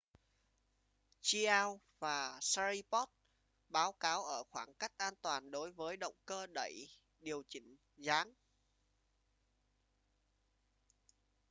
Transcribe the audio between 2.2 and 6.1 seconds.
sharipov báo cáo ở khoảng cách an toàn đối với